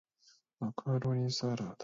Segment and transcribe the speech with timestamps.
[0.59, 1.77] マカロニサラダ